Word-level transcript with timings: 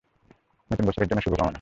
নতুন 0.71 0.85
বছরের 0.87 1.07
জন্য 1.07 1.21
শুভ 1.21 1.33
কামনা। 1.33 1.49